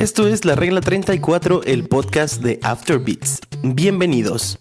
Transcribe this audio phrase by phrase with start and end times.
[0.00, 3.38] Esto es La Regla 34, el podcast de Afterbeats.
[3.62, 4.58] Bienvenidos.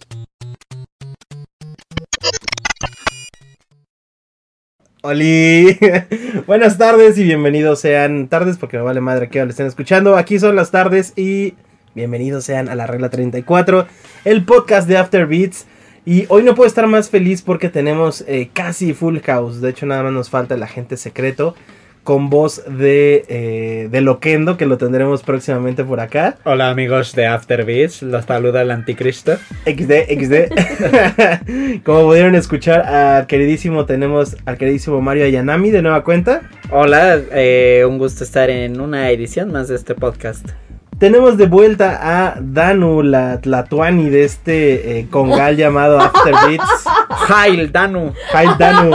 [5.02, 5.80] Oli,
[6.46, 10.18] buenas tardes y bienvenidos sean tardes porque me vale madre que lo estén escuchando.
[10.18, 11.54] Aquí son las tardes y
[11.96, 13.88] bienvenidos sean a la regla 34,
[14.26, 15.68] el podcast de Afterbeats.
[16.06, 19.62] Y hoy no puedo estar más feliz porque tenemos eh, casi full house.
[19.62, 21.56] De hecho, nada más nos falta el agente secreto
[22.10, 26.38] con voz de, eh, de Loquendo, que lo tendremos próximamente por acá.
[26.44, 29.34] Hola amigos de Afterbeats, los saluda el anticristo.
[29.68, 31.84] XD, XD.
[31.86, 36.42] Como pudieron escuchar, al queridísimo tenemos al queridísimo Mario Ayanami de nueva cuenta.
[36.72, 40.50] Hola, eh, un gusto estar en una edición más de este podcast.
[41.00, 46.84] Tenemos de vuelta a Danu, la Tlatuani de este eh, congal llamado Afterbeats.
[47.30, 48.12] Hail Danu.
[48.34, 48.92] Hail Danu.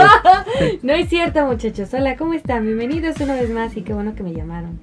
[0.83, 1.91] No es cierto, muchachos.
[1.95, 2.63] Hola, ¿cómo están?
[2.63, 4.79] Bienvenidos una vez más y qué bueno que me llamaron.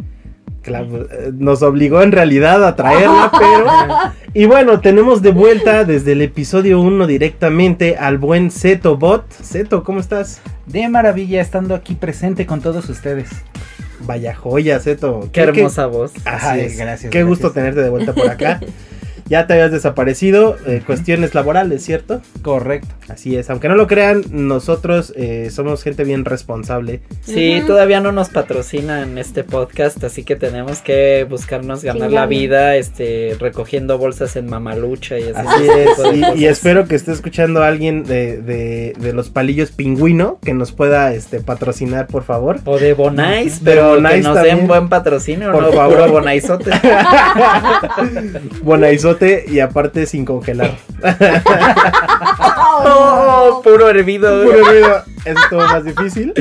[0.63, 3.67] Claro, eh, nos obligó en realidad a traerla, pero...
[4.35, 9.31] Y bueno, tenemos de vuelta desde el episodio 1 directamente al buen Zeto Bot.
[9.31, 10.41] Zeto, ¿cómo estás?
[10.67, 13.31] De maravilla estando aquí presente con todos ustedes.
[14.05, 15.29] Vaya joya, Zeto.
[15.33, 16.13] Qué, hermosa voz.
[16.25, 17.11] Ajá, es, gracias.
[17.11, 18.61] Qué gusto tenerte de vuelta por acá.
[19.33, 22.21] ya te habías desaparecido, eh, cuestiones laborales, ¿cierto?
[22.43, 22.95] Correcto.
[23.09, 27.01] Así es, aunque no lo crean, nosotros eh, somos gente bien responsable.
[27.23, 27.67] Sí, uh -huh.
[27.67, 33.35] todavía no nos patrocinan este podcast, así que tenemos que buscarnos ganar la vida, este,
[33.41, 35.47] recogiendo bolsas en Mamalucha y así.
[35.47, 39.73] así es, y, y, espero que esté escuchando a alguien de, de, de, los palillos
[39.73, 42.59] pingüino que nos pueda este, patrocinar, por favor.
[42.67, 44.59] O de Bonais, pero Bonais que nos también.
[44.59, 45.97] den buen patrocinio, por no favor.
[46.01, 46.71] puro Bonaisote.
[49.23, 50.77] Y aparte sin congelar.
[52.85, 54.45] oh, puro hervido.
[54.45, 55.05] Puro hervido.
[55.25, 56.33] Eso estuvo más difícil.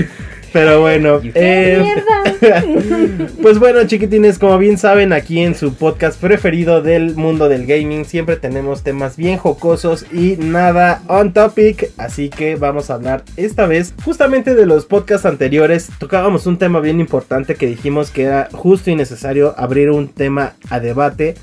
[0.53, 1.95] Pero bueno, eh,
[3.41, 8.03] pues bueno, chiquitines, como bien saben, aquí en su podcast preferido del mundo del gaming,
[8.03, 11.91] siempre tenemos temas bien jocosos y nada on topic.
[11.97, 15.89] Así que vamos a hablar esta vez justamente de los podcasts anteriores.
[15.99, 20.55] Tocábamos un tema bien importante que dijimos que era justo y necesario abrir un tema
[20.69, 21.35] a debate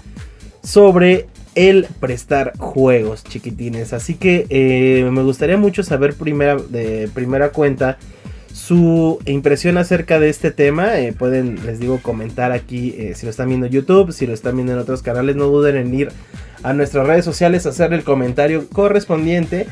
[0.69, 3.95] sobre el prestar juegos, chiquitines.
[3.95, 7.97] Así que eh, me gustaría mucho saber primera, de primera cuenta
[8.53, 10.99] su impresión acerca de este tema.
[10.99, 14.35] Eh, pueden, les digo, comentar aquí eh, si lo están viendo en YouTube, si lo
[14.35, 15.37] están viendo en otros canales.
[15.37, 16.09] No duden en ir
[16.63, 19.67] a nuestras redes sociales a hacer el comentario correspondiente.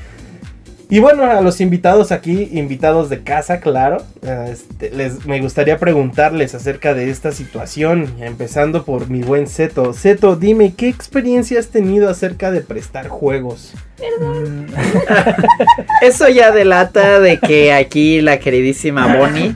[0.89, 4.05] Y bueno, a los invitados aquí, invitados de casa, claro,
[4.49, 9.93] este, les, me gustaría preguntarles acerca de esta situación, empezando por mi buen Zeto.
[9.93, 13.73] Zeto, dime, ¿qué experiencia has tenido acerca de prestar juegos?
[13.99, 14.67] Perdón.
[16.03, 19.55] Eso ya delata de que aquí la queridísima Bonnie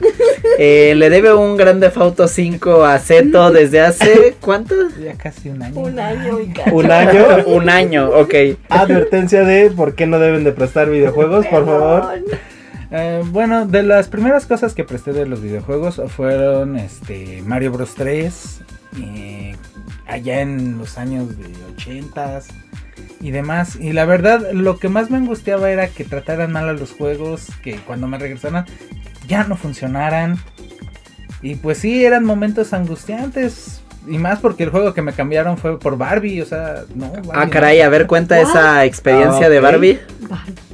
[0.57, 4.75] eh, le debe un Grande Auto 5 a Zeto desde hace ¿cuánto?
[5.03, 5.79] Ya casi un año.
[5.79, 6.69] Un año y casi.
[6.71, 7.25] ¿Un año?
[7.45, 8.33] un año, ok.
[8.69, 12.03] Advertencia de por qué no deben de prestar videojuegos, por favor.
[12.91, 17.95] Eh, bueno, de las primeras cosas que presté de los videojuegos fueron este Mario Bros
[17.95, 18.61] 3,
[19.01, 19.55] eh,
[20.07, 21.45] allá en los años de
[21.77, 22.47] 80s
[23.21, 23.77] y demás.
[23.77, 27.47] Y la verdad, lo que más me angustiaba era que trataran mal a los juegos,
[27.63, 28.65] que cuando me regresaran
[29.25, 30.37] ya no funcionaran.
[31.41, 33.81] Y pues sí, eran momentos angustiantes.
[34.07, 37.11] Y más porque el juego que me cambiaron fue por Barbie, o sea, no.
[37.11, 38.49] Barbie, ah, caray, a ver, cuenta What?
[38.49, 39.49] esa experiencia ah, okay.
[39.49, 39.99] de Barbie.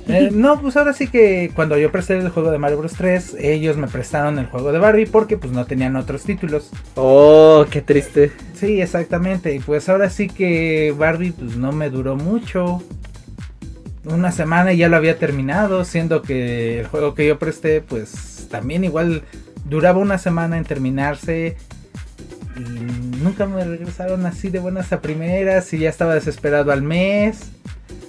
[0.07, 3.35] Eh, no, pues ahora sí que cuando yo presté el juego de Mario Bros 3,
[3.40, 6.72] ellos me prestaron el juego de Barbie porque pues no tenían otros títulos.
[6.95, 8.31] Oh, qué triste.
[8.53, 9.53] Sí, exactamente.
[9.53, 12.81] Y pues ahora sí que Barbie pues no me duró mucho.
[14.06, 18.47] Una semana y ya lo había terminado, siendo que el juego que yo presté pues
[18.50, 19.23] también igual
[19.66, 21.57] duraba una semana en terminarse.
[22.56, 22.62] Y
[23.22, 27.51] nunca me regresaron así de buenas a primeras y ya estaba desesperado al mes.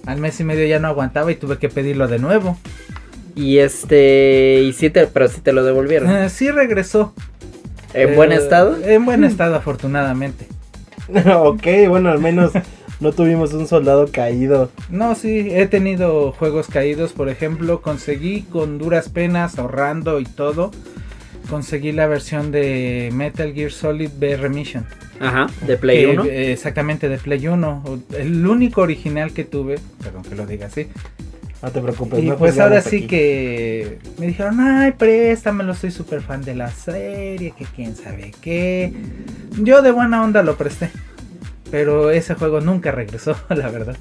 [0.07, 2.57] Al mes y medio ya no aguantaba y tuve que pedirlo de nuevo.
[3.35, 6.11] Y este, y sí te, pero sí te lo devolvieron.
[6.11, 7.15] Eh, sí regresó.
[7.95, 8.77] ¿En eh, buen estado?
[8.83, 10.47] En buen estado, afortunadamente.
[11.37, 12.53] ok, bueno, al menos
[13.01, 14.71] no tuvimos un soldado caído.
[14.91, 17.13] No, sí, he tenido juegos caídos.
[17.13, 20.73] Por ejemplo, conseguí con duras penas, ahorrando y todo.
[21.49, 24.85] Conseguí la versión de Metal Gear Solid BR Mission.
[25.21, 26.25] Ajá, de Play que, 1.
[26.25, 28.03] Eh, exactamente, de Play 1.
[28.17, 30.89] El único original que tuve, perdón que lo diga así.
[31.63, 32.23] No te preocupes.
[32.23, 33.07] Y no pues ahora sí aquí.
[33.09, 38.93] que me dijeron, ay, préstamelo, soy súper fan de la serie, que quién sabe qué.
[39.61, 40.91] Yo de buena onda lo presté.
[41.71, 43.97] Pero ese juego nunca regresó, la verdad.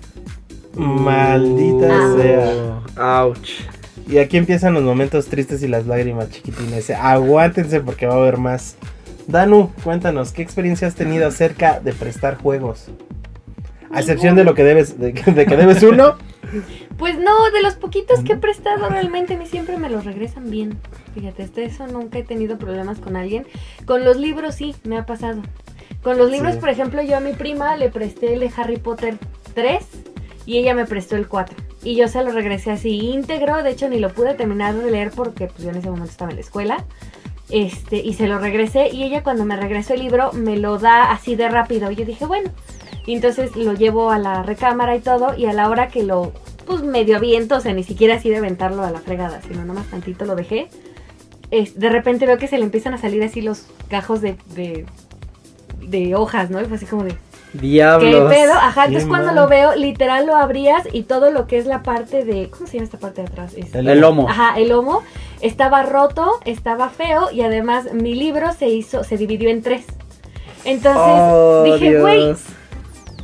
[0.75, 3.23] Maldita sea.
[3.23, 3.61] Ouch.
[4.07, 6.89] Y aquí empiezan los momentos tristes y las lágrimas chiquitines.
[6.91, 8.75] Aguántense porque va a haber más.
[9.27, 12.85] Danu, cuéntanos, ¿qué experiencia has tenido acerca de prestar juegos?
[13.91, 16.15] A excepción de lo que debes, de, que- de que debes uno.
[16.97, 20.49] Pues no, de los poquitos que he prestado realmente a mí siempre me los regresan
[20.49, 20.79] bien.
[21.13, 23.45] Fíjate, hasta eso nunca he tenido problemas con alguien.
[23.85, 25.41] Con los libros sí, me ha pasado.
[26.01, 26.59] Con los libros, Sí.
[26.61, 29.17] por ejemplo, yo a mi prima le presté el de Harry Potter
[29.55, 29.83] 3
[30.47, 31.55] y ella me prestó el 4.
[31.83, 35.11] Y yo se lo regresé así íntegro, de hecho ni lo pude terminar de leer
[35.15, 36.83] porque pues yo en ese momento estaba en la escuela.
[37.49, 41.11] Este, y se lo regresé y ella cuando me regresó el libro me lo da
[41.11, 41.91] así de rápido.
[41.91, 42.49] Y yo dije, bueno,
[43.05, 46.33] entonces lo llevo a la recámara y todo y a la hora que lo
[46.65, 49.85] pues medio aviento, o sea, ni siquiera así de aventarlo a la fregada, sino nomás
[49.87, 50.67] tantito lo dejé.
[51.51, 54.85] Es- de repente veo que se le empiezan a salir así los gajos de, de,
[55.79, 56.61] de hojas, ¿no?
[56.61, 57.15] Y fue así como de,
[57.53, 58.33] ¿qué Diablos.
[58.33, 58.53] pedo?
[58.53, 61.81] Ajá, Qué entonces cuando lo veo, literal lo abrías y todo lo que es la
[61.83, 63.53] parte de, ¿cómo se llama esta parte de atrás?
[63.73, 64.27] El El lomo.
[64.29, 65.01] Ajá, el lomo
[65.41, 69.85] estaba roto, estaba feo y además mi libro se hizo, se dividió en tres.
[70.65, 72.35] Entonces Oh, dije, güey.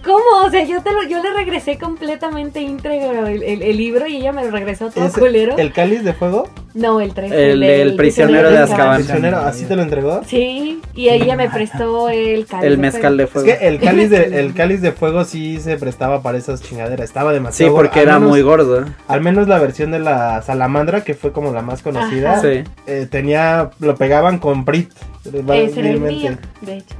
[0.06, 0.46] ¿cómo?
[0.46, 4.18] O sea, yo, te lo, yo le regresé completamente íntegro el, el- el libro y
[4.18, 5.58] ella me lo regresó todo ¿Es culero.
[5.58, 6.46] ¿El cáliz de fuego?
[6.74, 7.31] No, el 3.
[7.31, 8.98] El del prisionero de Azkaban.
[8.98, 9.38] ¿Prisionero?
[9.38, 10.22] ¿Así te lo entregó?
[10.25, 13.48] Sí, y ella me prestó el cáliz El de mezcal de Es fuego.
[13.48, 17.06] que el cáliz de, el cáliz de fuego sí se prestaba para esas chingaderas.
[17.08, 17.75] Estaba Sí, demasiado.
[17.75, 18.86] porque al era menos- muy gordo.
[19.08, 22.42] Al menos la versión de la salamandra, que fue como la más conocida.
[22.42, 22.64] Sí.
[22.88, 24.90] eh, tenía, lo pegaban con Brit.
[25.25, 26.96] Ese era el mío, de hecho.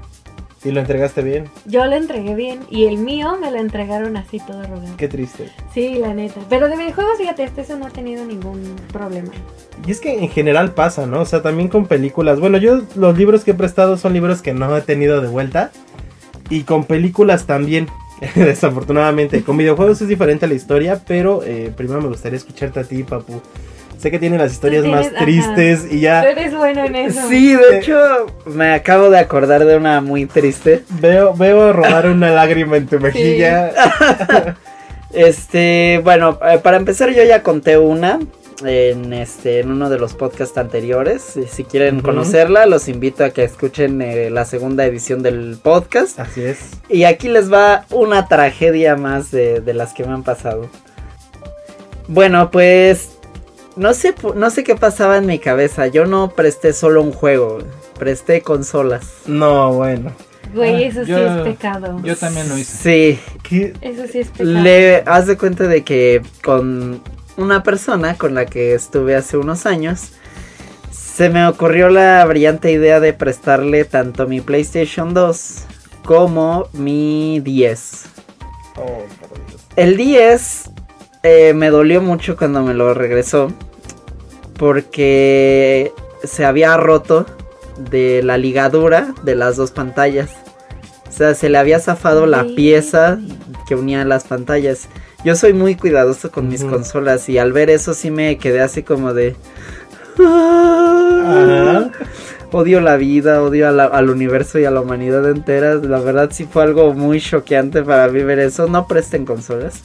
[0.65, 1.50] Y lo entregaste bien.
[1.65, 4.95] Yo lo entregué bien y el mío me lo entregaron así todo arrogante.
[4.98, 5.50] Qué triste.
[5.74, 6.39] Sí, la neta.
[6.50, 9.30] Pero de videojuegos, fíjate, este eso no ha tenido ningún problema.
[9.86, 11.21] Y es que en general pasa, ¿no?
[11.21, 12.39] O sea, también con películas.
[12.39, 15.71] Bueno, yo los libros que he prestado son libros que no he tenido de vuelta.
[16.50, 17.88] Y con películas también,
[18.36, 19.44] desafortunadamente.
[19.44, 23.42] Con videojuegos es diferente la historia, pero eh, primero me gustaría escucharte a ti, Papu.
[23.98, 25.24] Sé que tienen las historias más ajá.
[25.24, 27.28] tristes y Tú ya eres bueno en eso.
[27.30, 30.84] Sí, de hecho, me acabo de acordar de una muy triste.
[31.00, 33.72] veo, veo rodar una lágrima en tu mejilla.
[35.13, 38.19] Este, bueno, eh, para empezar yo ya conté una
[38.66, 41.38] en este en uno de los podcasts anteriores.
[41.48, 46.19] Si quieren conocerla, los invito a que escuchen eh, la segunda edición del podcast.
[46.19, 46.72] Así es.
[46.89, 50.68] Y aquí les va una tragedia más de, de las que me han pasado.
[52.07, 53.12] Bueno, pues
[53.75, 55.88] no sé, no sé qué pasaba en mi cabeza.
[55.88, 57.60] Yo no presté solo un juego,
[57.98, 59.06] presté consolas.
[59.25, 60.12] No, bueno.
[60.54, 62.00] Güey, Ah, eso sí yo- es pecado.
[62.04, 62.78] Yo también lo hice.
[63.18, 63.74] Sí, ¿Qué?
[63.81, 64.52] Eso sí es pecado.
[64.62, 67.02] Le haz de cuenta de que con
[67.38, 70.10] una persona con la que estuve hace unos años,
[70.92, 75.64] se me ocurrió la brillante idea de prestarle tanto mi PlayStation 2
[76.06, 78.04] como mi 10.
[78.75, 79.62] Oh, por Dios.
[79.75, 80.70] El 10
[81.24, 83.52] eh, me dolió mucho cuando me lo regresó
[84.58, 85.92] porque
[86.24, 87.25] se había roto
[87.90, 90.30] de la ligadura de las dos pantallas.
[91.08, 93.20] O sea, se le había zafado la pieza
[93.68, 94.88] que unía las pantallas.
[95.24, 98.84] Yo soy muy cuidadoso con mis consolas y al ver eso sí me quedé así
[98.84, 99.36] como de...
[100.20, 101.90] Ajá.
[102.52, 105.75] Odio la vida, odio la- al universo y a la humanidad entera.
[105.75, 108.68] La verdad sí fue algo muy choqueante para mí ver eso.
[108.68, 109.81] No presten consolas.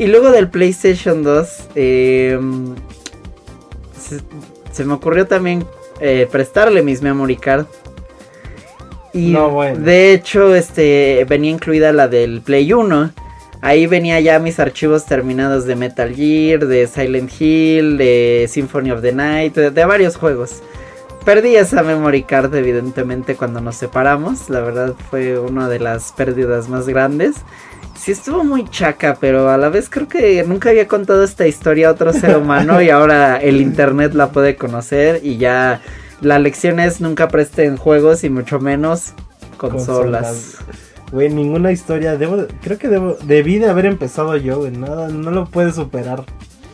[0.00, 2.40] Y luego del PlayStation 2, eh,
[3.98, 4.20] se,
[4.72, 5.66] se me ocurrió también
[6.00, 7.66] eh, prestarle mis memory card.
[9.12, 9.78] Y No, bueno.
[9.78, 13.10] de hecho, este venía incluida la del Play 1.
[13.60, 19.02] Ahí venía ya mis archivos terminados de Metal Gear, de Silent Hill, de Symphony of
[19.02, 20.62] the Night, de, de varios juegos.
[21.24, 24.48] Perdí esa memory card evidentemente cuando nos separamos.
[24.48, 27.36] La verdad fue una de las pérdidas más grandes.
[27.94, 31.88] Sí estuvo muy chaca, pero a la vez creo que nunca había contado esta historia
[31.88, 35.82] a otro ser humano y ahora el internet la puede conocer y ya
[36.22, 39.12] la lección es nunca presten juegos y mucho menos
[39.58, 40.56] consolas.
[41.12, 42.16] Güey, ninguna historia.
[42.16, 44.70] Debo, creo que debo, debí de haber empezado yo, güey.
[44.70, 46.24] No, no lo puede superar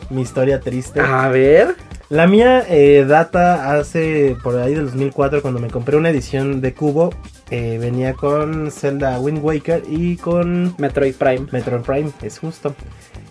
[0.09, 1.01] mi historia triste.
[1.01, 1.75] A ver.
[2.09, 6.73] La mía eh, data hace por ahí del 2004 cuando me compré una edición de
[6.73, 7.13] Cubo.
[7.49, 11.47] eh, venía con Zelda Wind Waker y con Metroid Prime.
[11.51, 12.73] Metroid Prime, es justo.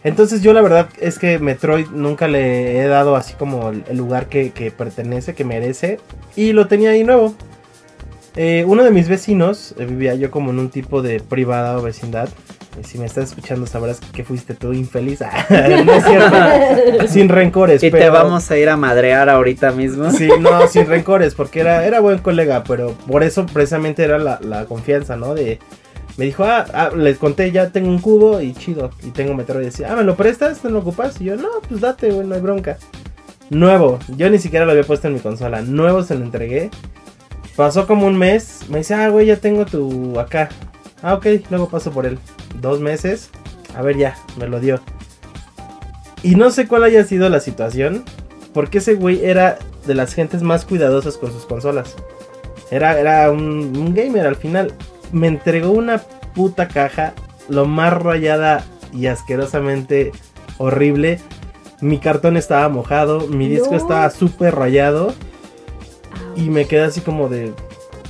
[0.04, 4.28] Entonces yo la verdad es que Metroid nunca le he dado así como el lugar
[4.28, 5.98] que, que pertenece, que merece.
[6.36, 7.34] Y lo tenía ahí nuevo.
[8.36, 12.28] Eh, uno de mis vecinos, vivía yo como en un tipo de privada o vecindad.
[12.76, 15.20] Eh, si me estás escuchando sabrás que fuiste tú infeliz.
[15.50, 17.08] no es cierto.
[17.08, 17.82] Sin rencores.
[17.82, 20.10] Y te pero- vamos a ir a madrear ahorita mismo.
[20.10, 24.38] Sí, no, sin rencores, porque era, era buen colega, pero por eso precisamente era la,
[24.42, 25.34] la confianza, ¿no?
[25.34, 25.58] De,
[26.16, 29.62] me dijo, ah, ah, les conté, ya tengo un cubo y chido, y tengo Metroid.
[29.62, 30.60] Y decía, ah, ¿me lo prestas?
[30.60, 31.20] ¿Te lo ocupas?
[31.20, 32.78] Y yo, no, pues date, güey, no hay bronca.
[33.50, 36.70] Nuevo, yo ni siquiera lo había puesto en mi consola, nuevo se lo entregué.
[37.54, 38.60] Pasó como un mes.
[38.68, 40.48] Me dice, ah, güey, ya tengo tu acá.
[41.02, 42.18] Ah, ok, luego paso por él.
[42.60, 43.30] Dos meses.
[43.74, 44.80] A ver, ya, me lo dio.
[46.22, 48.04] Y no sé cuál haya sido la situación.
[48.52, 51.94] Porque ese güey era de las gentes más cuidadosas con sus consolas.
[52.70, 54.72] Era, era un, un gamer al final.
[55.12, 55.98] Me entregó una
[56.34, 57.12] puta caja.
[57.48, 60.12] Lo más rayada y asquerosamente
[60.58, 61.20] horrible.
[61.80, 63.28] Mi cartón estaba mojado.
[63.28, 65.12] Mi disco estaba súper rayado.
[66.34, 67.52] Y me quedé así como de.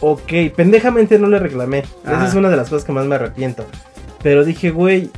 [0.00, 1.84] Ok, pendejamente no le reclamé.
[2.04, 3.64] Esa es una de las cosas que más me arrepiento.
[4.22, 5.10] Pero dije, güey,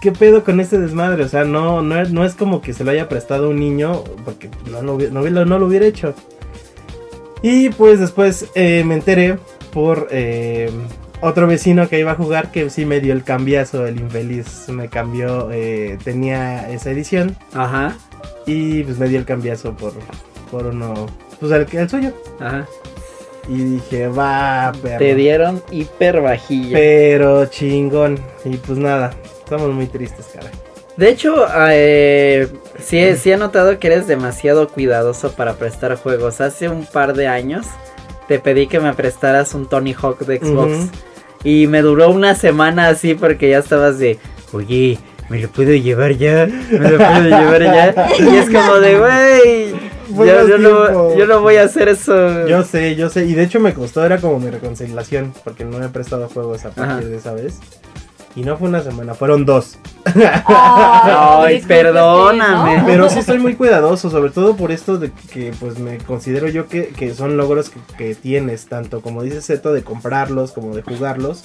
[0.00, 1.24] ¿qué, pedo con este desmadre?
[1.24, 4.50] O sea, no, no, no es como que se lo haya prestado un niño, porque
[4.70, 6.14] no, lo no, no lo hubiera hecho.
[7.42, 9.38] Y pues después eh, me enteré
[9.72, 10.70] por eh,
[11.20, 14.68] otro vecino que iba a jugar que sí me dio el cambiazo, el infeliz.
[14.68, 17.36] Me cambió, eh, tenía esa edición.
[17.52, 17.96] Ajá,
[18.46, 19.92] Y pues me dio el cambiazo por,
[20.50, 21.06] por uno,
[21.38, 22.12] pues el, el suyo.
[22.40, 22.66] ajá.
[23.48, 24.98] Y dije, va, perro.
[24.98, 26.76] Te dieron hiper vajilla.
[26.76, 28.18] Pero chingón.
[28.44, 30.50] Y pues nada, estamos muy tristes, cara.
[30.96, 32.48] De hecho, eh,
[32.82, 36.40] sí, he- sí he notado que eres demasiado cuidadoso para prestar juegos.
[36.40, 37.66] Hace un par de años
[38.28, 40.88] te pedí que me prestaras un Tony Hawk de Xbox.
[41.44, 44.18] Y me duró una semana así porque ya estabas de,
[44.52, 44.98] oye,
[45.28, 46.46] ¿me lo puedo llevar ya?
[46.70, 48.08] ¿Me lo puedo llevar ya?
[48.18, 49.65] Y es como de, güey,
[50.24, 51.16] yo, no, tiempos.
[51.16, 52.46] yo no voy a hacer eso.
[52.46, 53.26] Yo sé, yo sé.
[53.26, 55.32] Y de hecho me costó, era como mi reconciliación.
[55.44, 57.00] Porque no me he prestado juegos a partir Ajá.
[57.00, 57.60] de esa vez.
[58.36, 59.78] Y no fue una semana, fueron dos.
[60.44, 62.78] Ay, perdóname.
[62.78, 62.86] ¿no?
[62.86, 66.68] Pero sí estoy muy cuidadoso, sobre todo por esto de que pues me considero yo
[66.68, 70.82] que, que son logros que, que tienes, tanto como dice Zeto, de comprarlos como de
[70.82, 71.44] jugarlos.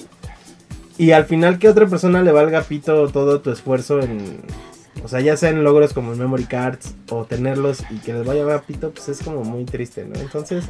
[0.98, 4.42] Y al final que a otra persona le valga pito todo tu esfuerzo en...
[5.04, 8.54] O sea, ya sean logros como en memory cards o tenerlos y que les vaya
[8.54, 10.20] a pito, pues es como muy triste, ¿no?
[10.20, 10.64] Entonces,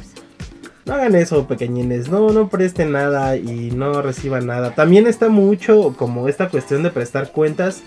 [0.85, 2.09] no hagan eso, pequeñines.
[2.09, 4.73] No, no presten nada y no reciban nada.
[4.75, 7.81] También está mucho como esta cuestión de prestar cuentas.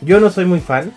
[0.00, 0.92] Yo no soy muy fan.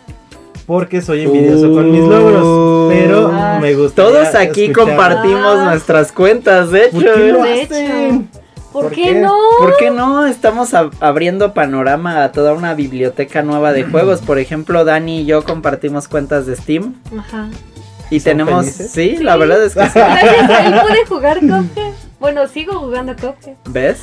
[0.65, 2.91] Porque soy envidioso con mis logros.
[2.91, 3.59] Pero Ah.
[3.61, 4.01] me gusta.
[4.01, 5.65] Todos aquí compartimos Ah.
[5.69, 7.13] nuestras cuentas, de ¿Por hecho.
[7.13, 8.29] qué lo De hacen?
[8.75, 9.15] ¿Por, ¿Por qué, qué?
[9.22, 9.34] no?
[9.58, 10.27] ¿Por qué no?
[10.27, 14.20] Estamos ab- abriendo panorama a toda una biblioteca nueva de juegos.
[14.20, 16.94] Por ejemplo, Dani y yo compartimos cuentas de Steam.
[17.17, 17.48] Ajá.
[18.10, 18.65] Y ¿Son tenemos.
[18.65, 19.17] Sí, Sí.
[19.24, 19.91] la verdad es que sí.
[19.96, 21.94] Gracias a él pude jugar Cuphead.
[22.20, 23.55] Bueno, sigo jugando Cuphead.
[23.70, 24.00] ¿Ves?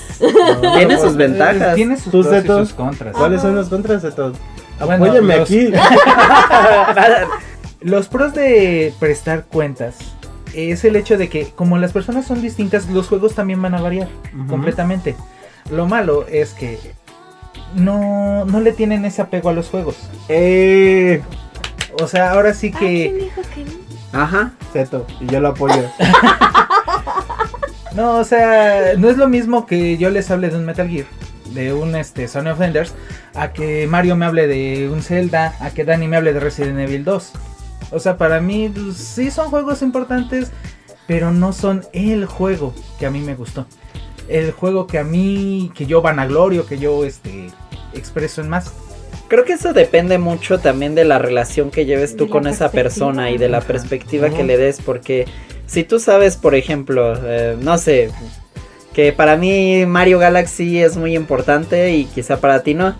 [0.62, 1.74] No, Tiene sus ventajas.
[1.74, 3.14] Tiene sus Tú, pros y sus contras.
[3.14, 4.32] ¿Cuáles son los contras de todo?
[4.80, 5.70] Bueno, Apóyame los- aquí.
[7.80, 9.96] Los pros de prestar cuentas
[10.54, 13.80] es el hecho de que como las personas son distintas, los juegos también van a
[13.80, 14.08] variar
[14.48, 15.14] completamente.
[15.70, 16.78] Lo malo es que
[17.74, 19.96] no, no le tienen ese apego a los juegos.
[20.28, 21.22] Eh,
[22.00, 23.24] O sea, ahora sí ¿Quién que...
[23.24, 24.22] dijo que no?
[24.22, 24.52] Ajá.
[24.72, 25.84] Zeto, y yo lo apoyo.
[27.94, 31.04] No, o sea, no es lo mismo que yo les hable de un Metal Gear,
[31.50, 32.94] de un este, Sony of Enders,
[33.34, 36.78] a que Mario me hable de un Zelda, a que Dani me hable de Resident
[36.78, 37.32] Evil 2.
[37.92, 40.50] O sea, para mí pues, sí son juegos importantes,
[41.06, 43.66] pero no son el juego que a mí me gustó.
[44.28, 47.48] El juego que a mí, que yo vanaglorio, que yo este,
[47.94, 48.72] expreso en más.
[49.28, 53.30] Creo que eso depende mucho también de la relación que lleves tú con esa persona
[53.30, 53.66] y de la Ajá.
[53.66, 54.80] perspectiva que le des.
[54.80, 55.26] Porque
[55.66, 58.10] si tú sabes, por ejemplo, eh, no sé,
[58.92, 62.94] que para mí Mario Galaxy es muy importante y quizá para ti no.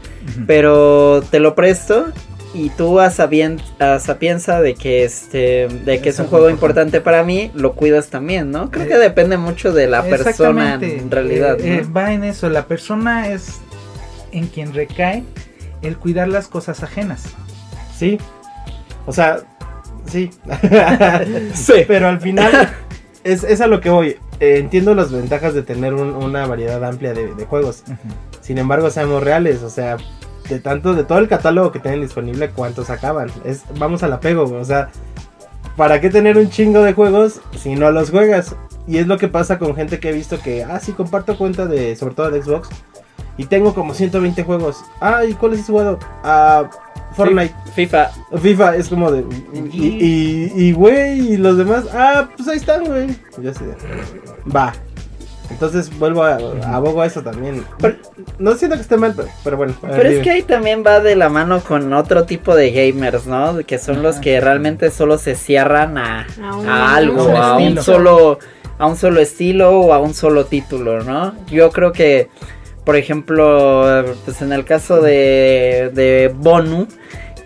[0.47, 2.07] pero te lo presto
[2.55, 6.51] y tú a, sabien- a sapienza de que este de que es, Es un juego
[6.51, 7.01] importante.
[7.01, 10.99] para mí lo cuidas también no creo que Eh, depende mucho de la persona Exactamente.
[10.99, 11.93] en realidad Eh, eh, ¿no?
[11.95, 13.61] va en eso, la persona es
[14.33, 15.25] en quien recae
[15.83, 17.25] el cuidar las cosas ajenas.
[17.97, 18.19] Sí.
[19.07, 19.41] O sea,
[20.07, 20.31] sí.
[21.55, 21.85] Sí.
[21.87, 22.69] Pero al final
[23.25, 24.17] es, es a lo que voy.
[24.41, 27.83] Eh, entiendo las ventajas de tener un- una variedad amplia de, de juegos.
[28.41, 29.63] Sin embargo, seamos reales.
[29.63, 29.97] O sea,
[30.53, 33.31] de tanto, de todo el catálogo que tienen disponible, ¿cuántos acaban?
[33.45, 34.91] Es, vamos al apego, güey, o sea,
[35.77, 38.55] ¿para qué tener un chingo de juegos si no los juegas?
[38.87, 41.67] Y es lo que pasa con gente que he visto que, ah, sí, comparto cuenta
[41.67, 42.69] de, sobre todo de Xbox,
[43.37, 44.85] y tengo como 120 juegos.
[45.01, 45.99] Ah, ¿y cuáles has jugado?
[46.23, 46.69] Ah,
[47.15, 49.25] Fortnite, FIFA FIFA, es como de.
[49.73, 53.09] Y, y, y, güey, y los demás, ah, pues ahí están, güey.
[53.41, 53.65] Ya sé.
[54.55, 54.73] Va.
[55.53, 56.39] Entonces vuelvo a,
[56.75, 57.65] abogo a eso también.
[57.79, 57.97] Pero-
[58.39, 59.75] no siento que esté mal, pero, pero bueno.
[59.83, 60.25] ver, pero es dime.
[60.25, 63.59] que ahí también va de la mano con otro tipo de gamers, ¿no?
[63.67, 67.57] Que son los que realmente solo se cierran a, A un- a algo, un a
[67.57, 68.39] un solo,
[68.79, 71.35] a un solo estilo o a un solo título, ¿no?
[71.49, 72.29] Yo creo que,
[72.85, 76.87] por ejemplo, pues en el caso de, de Bonu,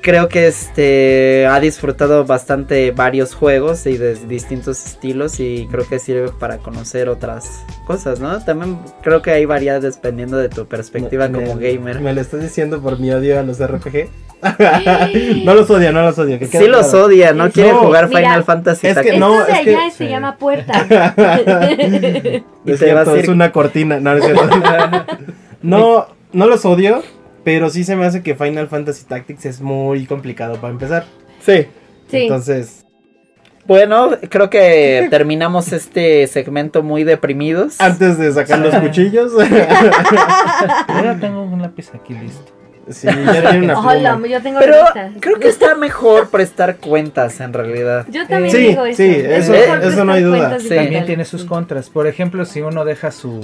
[0.07, 5.99] creo que este ha disfrutado bastante varios juegos y de distintos estilos y creo que
[5.99, 8.39] sirve para conocer otras cosas, ¿no?
[8.45, 12.01] También creo que hay variedades dependiendo de tu perspectiva Me- como me- gamer.
[12.01, 14.09] ¿Me lo estás diciendo por mi odio a los RPG?
[15.45, 16.39] no los odio, no los odio.
[16.39, 17.07] que Sí los claro.
[17.07, 19.19] odia, no quiere No, jugar mira, Final Fantasy es que Tactics.
[19.19, 20.09] no, Esto de es que- se sí.
[20.09, 21.15] llama puerta.
[22.65, 23.99] Y es te cierto, una cortina.
[23.99, 24.15] No,
[25.63, 27.03] no, no los odio,
[27.47, 31.05] pero sí se me hace que Final Fantasy Tactics es muy complicado para empezar.
[31.41, 31.67] Sí.
[32.11, 32.17] Sí.
[32.25, 32.85] Entonces,
[33.67, 37.81] Bueno, creo que terminamos este segmento muy deprimidos.
[37.81, 39.33] antes de sacar los cuchillos,
[40.89, 42.53] ya tengo un lápiz aquí listo.
[42.89, 45.13] sí, ya tiene una Hola, yo tengo Pero listas.
[45.21, 48.07] creo que está mejor prestar cuentas en realidad.
[48.11, 48.97] Yo también Sí, digo eso.
[48.97, 50.59] sí, Es eso- eso no hay duda.
[50.59, 50.69] Sí.
[50.69, 51.91] También tiene sus contras.
[51.91, 53.41] Por ejemplo, si uno deja su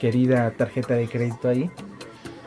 [0.00, 1.70] querida tarjeta de crédito ahí,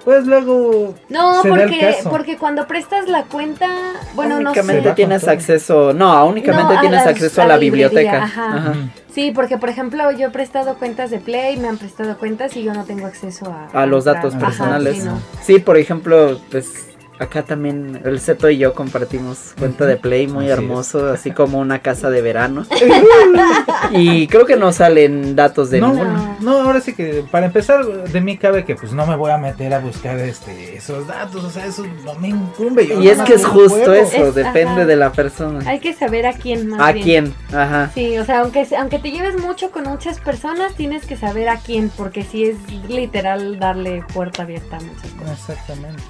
[0.04, 2.10] pues luego No, se da el porque, caso.
[2.10, 3.68] porque cuando prestas la cuenta,
[4.16, 4.90] bueno, no únicamente sé.
[4.90, 8.24] da tienes acceso, no, únicamente No, a tienes las- acceso a la librería, biblioteca.
[8.24, 8.56] ajá.
[8.58, 8.74] Ajá.
[9.14, 12.64] Sí, porque por ejemplo yo he prestado cuentas de Play, me han prestado cuentas y
[12.64, 13.82] yo no tengo acceso a...
[13.82, 14.98] A los datos Ajá, personales.
[14.98, 15.20] sí, no.
[15.44, 16.91] Sí, por ejemplo, pues
[17.22, 20.58] acá también el Zeto y yo compartimos cuenta de Play muy Así es.
[20.58, 22.66] hermoso, así como una casa de verano.
[23.92, 26.38] y creo que no salen datos de no, ninguno.
[26.42, 29.38] no, ahora sí que para empezar de mí cabe que pues no me voy a
[29.38, 32.88] meter a buscar este esos datos, o sea, eso no me incumbe.
[32.88, 34.86] yo Y es que es justo eso, Es- depende ajá.
[34.86, 35.70] de la persona.
[35.70, 37.04] Hay que saber a quién más ¿A bien.
[37.06, 37.34] quién?
[37.60, 37.92] Ajá.
[37.94, 41.58] Sí, o sea, aunque, aunque te lleves mucho con muchas personas, tienes que saber a
[41.58, 42.58] quién, porque sí es
[42.90, 45.40] literal darle puerta abierta a muchas cosas.
[45.50, 46.02] Exactamente.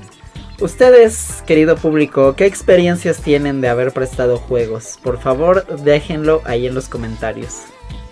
[0.62, 5.00] Ustedes, querido público, ¿qué experiencias tienen de haber prestado juegos?
[5.02, 7.64] Por favor, déjenlo ahí en los comentarios.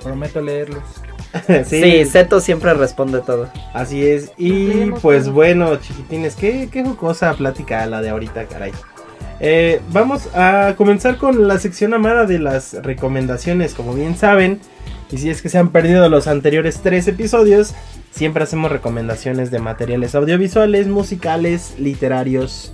[0.03, 0.84] Prometo leerlos.
[1.65, 3.51] Sí, Zeto siempre responde todo.
[3.72, 4.32] Así es.
[4.36, 5.34] Y pues todo.
[5.34, 8.72] bueno, chiquitines, qué, qué jocosa plática la de ahorita, caray.
[9.39, 13.75] Eh, vamos a comenzar con la sección amada de las recomendaciones.
[13.75, 14.60] Como bien saben,
[15.12, 17.75] y si es que se han perdido los anteriores tres episodios,
[18.11, 22.74] siempre hacemos recomendaciones de materiales audiovisuales, musicales, literarios,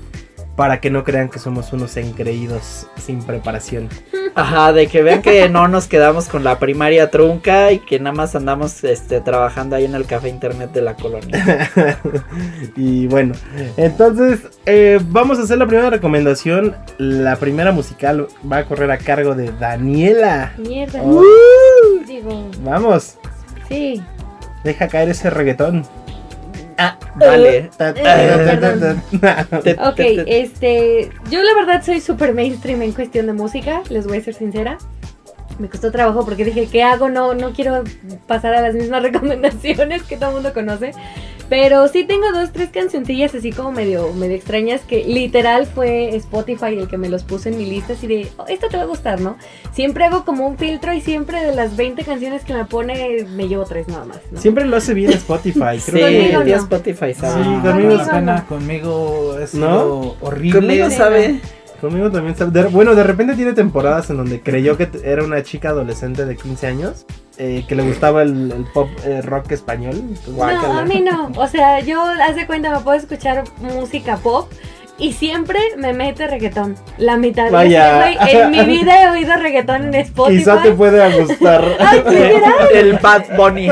[0.55, 3.89] para que no crean que somos unos engreídos sin preparación.
[4.35, 8.13] Ajá, de que vean que no nos quedamos con la primaria trunca y que nada
[8.13, 11.71] más andamos este, trabajando ahí en el café internet de la colonia.
[12.75, 13.33] y bueno,
[13.77, 16.75] entonces eh, vamos a hacer la primera recomendación.
[16.97, 20.53] La primera musical va a correr a cargo de Daniela.
[20.57, 21.01] Mierda.
[21.01, 21.23] Oh.
[22.05, 23.17] Digo, Vamos,
[23.69, 24.03] sí.
[24.65, 25.85] Deja caer ese reggaetón.
[27.15, 27.69] Dale.
[27.77, 29.01] perdón.
[29.63, 33.81] Te- Ok, te- te- este, yo la verdad soy súper mainstream en cuestión de música,
[33.89, 34.77] les voy a ser sincera.
[35.57, 37.07] Me costó trabajo porque dije, ¿qué hago?
[37.07, 37.85] No, no quiero
[38.27, 40.91] pasar a las mismas recomendaciones que todo el mundo conoce.
[41.47, 46.73] Pero sí tengo dos, tres cancioncillas así como medio, medio extrañas que literal fue Spotify
[46.77, 48.87] el que me los puso en mi lista así de, "Oh, esto te va a
[48.87, 49.37] gustar, ¿no?
[49.71, 53.47] Siempre hago como un filtro y siempre de las 20 canciones que me pone me
[53.47, 54.41] llevo tres nada más, ¿no?
[54.41, 55.79] Siempre lo hace bien Spotify.
[55.79, 56.63] Sí, Creo Conmigo que tío no.
[56.63, 57.43] Spotify sabe.
[57.43, 60.15] Sí, Ah, conmigo no, conmigo es ¿No?
[60.21, 60.59] horrible.
[60.59, 61.39] Conmigo Sí, sabe.
[61.79, 65.43] conmigo también sabe- de- bueno, de repente tiene temporadas en donde creyó que era una
[65.43, 67.05] chica adolescente de 15 años.
[67.37, 69.95] Eh, que le gustaba el, el pop eh, rock español.
[69.95, 71.31] entonces, No, a mí no.
[71.37, 74.51] O sea, yo hace cuenta me puedo escuchar música pop
[74.97, 76.75] y siempre me mete reggaetón.
[76.97, 77.51] La mitad.
[77.51, 77.97] Vaya.
[77.97, 80.37] Güey, en mi vida he oído reggaetón en Spotify.
[80.37, 81.65] Quizá te puede gustar.
[82.73, 83.67] El Bad Bunny.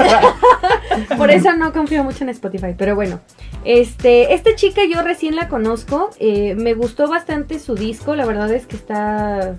[1.17, 2.75] Por eso no confío mucho en Spotify.
[2.77, 3.21] Pero bueno,
[3.63, 6.09] este, esta chica yo recién la conozco.
[6.19, 8.15] eh, me gustó bastante su disco.
[8.15, 9.55] La verdad es que está.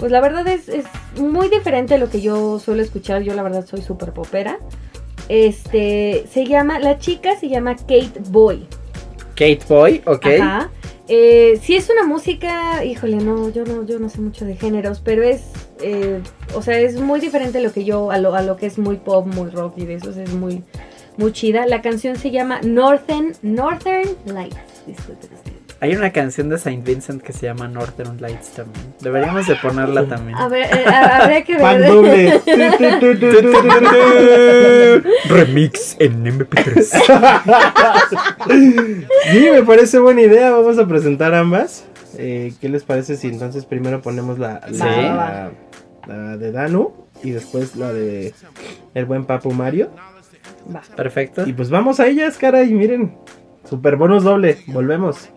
[0.00, 0.86] Pues la verdad es, es
[1.16, 3.22] muy diferente a lo que yo suelo escuchar.
[3.22, 4.58] Yo la verdad soy súper popera.
[5.28, 8.66] Este, se llama, la chica se llama Kate Boy.
[9.34, 10.26] Kate Boy, ok.
[10.40, 10.70] Ajá.
[11.06, 15.00] Eh, sí es una música, híjole, no, yo no, yo no sé mucho de géneros,
[15.04, 15.42] pero es,
[15.82, 16.20] eh,
[16.54, 18.78] o sea, es muy diferente a lo que yo, a lo, a lo que es
[18.78, 20.62] muy pop, muy rock y de eso, es muy,
[21.16, 21.66] muy chida.
[21.66, 24.86] La canción se llama Northern, Northern Lights.
[24.86, 25.39] Disculpen.
[25.82, 28.84] Hay una canción de Saint Vincent que se llama Northern Lights también.
[29.00, 30.36] Deberíamos de ponerla también.
[30.36, 31.88] A ver, eh, habría que Pan ver.
[31.90, 32.40] doble.
[35.28, 36.84] Remix en MP3.
[39.32, 40.50] Sí, me parece buena idea.
[40.50, 41.84] Vamos a presentar ambas.
[42.18, 44.78] Eh, ¿Qué les parece si entonces primero ponemos la, la, Sí.
[44.78, 45.50] la-
[46.06, 48.34] la de Danu y después la de
[48.94, 49.90] el buen Papu Mario?
[50.74, 50.82] Va.
[50.96, 51.46] Perfecto.
[51.46, 53.16] Y pues vamos a ellas, caray, miren.
[53.68, 54.58] Super bonus doble.
[54.66, 55.30] Volvemos.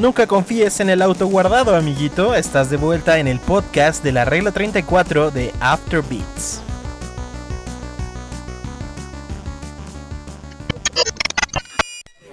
[0.00, 2.34] Nunca confíes en el auto guardado, amiguito.
[2.34, 6.62] Estás de vuelta en el podcast de la regla 34 de After Beats.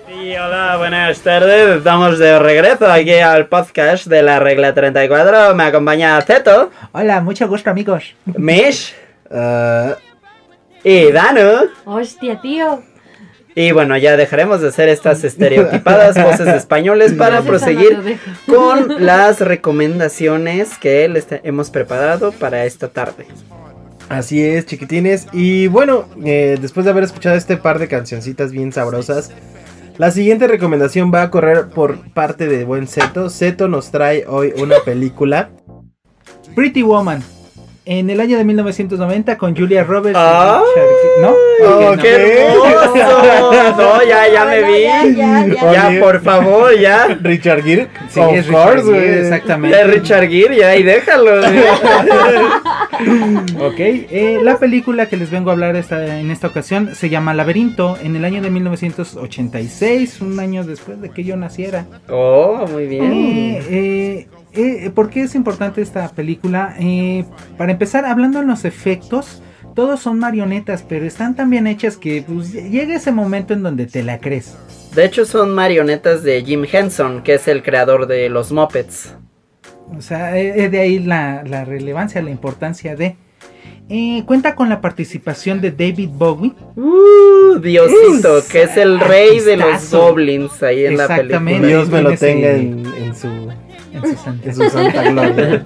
[0.08, 1.80] Sí, hola, buenas tardes.
[1.80, 5.54] Estamos de regreso aquí al podcast de la regla 34.
[5.54, 6.72] Me acompaña Zeto.
[6.94, 8.16] Hola, mucho gusto, amigos.
[8.38, 8.96] Mish.
[9.30, 9.92] Uh,
[10.86, 11.70] y Danu.
[11.84, 12.82] Hostia, tío.
[13.60, 19.42] Y bueno, ya dejaremos de hacer estas estereotipadas voces de españoles para proseguir con las
[19.42, 23.26] recomendaciones que les hemos preparado para esta tarde.
[24.10, 25.26] Así es, chiquitines.
[25.34, 29.32] Y bueno, eh, después de haber escuchado este par de cancioncitas bien sabrosas,
[29.98, 33.32] la siguiente recomendación va a correr por parte de buen Zeto.
[33.32, 35.50] Zeto nos trae hoy una película.
[36.54, 37.24] Pretty Woman.
[37.90, 40.20] En el año de 1990 con Julia Roberts.
[40.20, 41.34] Richard- ¿No?
[41.66, 42.02] Oh, no.
[42.02, 42.94] ¡Qué hermoso!
[43.78, 44.82] No, ya, ya me vi.
[44.84, 45.92] Ya, ya, ya.
[45.92, 47.08] Ya, por favor, ya.
[47.22, 47.88] Richard Gere.
[48.10, 49.78] Sí, of es course, Richard Gere, exactamente.
[49.78, 51.32] De Richard Gere, ya, y déjalo.
[53.60, 57.34] Ok, eh, la película que les vengo a hablar esta, en esta ocasión se llama
[57.36, 61.86] Laberinto en el año de 1986, un año después de que yo naciera.
[62.10, 63.12] Oh, muy bien.
[63.14, 66.76] Eh, eh, eh, ¿Por qué es importante esta película?
[66.80, 67.26] Eh,
[67.58, 69.42] para empezar, hablando en los efectos,
[69.76, 73.86] todos son marionetas, pero están tan bien hechas que pues, llega ese momento en donde
[73.86, 74.56] te la crees.
[74.96, 79.14] De hecho, son marionetas de Jim Henson, que es el creador de los Muppets.
[79.96, 83.16] O sea, eh, eh, de ahí la, la relevancia, la importancia de...
[83.90, 86.54] Eh, cuenta con la participación de David Bowie.
[86.76, 91.62] Uh, Diosito, Es- que es el rey de los goblins ahí en la Exactamente.
[91.62, 91.68] película.
[91.68, 93.30] Dios me lo tenga en su,
[93.98, 95.64] en su santa- en su santa gloria.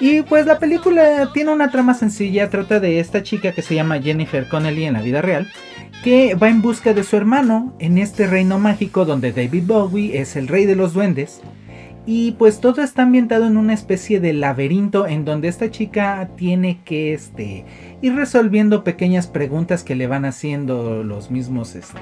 [0.00, 4.00] Y pues la película tiene una trama sencilla, trata de esta chica que se llama
[4.00, 5.46] Jennifer Connelly en la vida real,
[6.02, 10.36] que va en busca de su hermano en este reino mágico donde David Bowie es
[10.36, 11.40] el rey de los duendes.
[12.06, 16.80] Y pues todo está ambientado en una especie de laberinto en donde esta chica tiene
[16.84, 17.64] que este,
[18.02, 21.98] ir resolviendo pequeñas preguntas que le van haciendo los mismos este,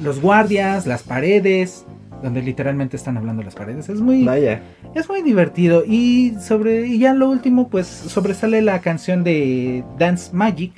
[0.00, 1.84] los guardias, las paredes,
[2.22, 3.88] donde literalmente están hablando las paredes.
[3.88, 4.62] Es muy, Vaya.
[4.94, 10.30] es muy divertido y sobre y ya lo último pues sobresale la canción de Dance
[10.34, 10.72] Magic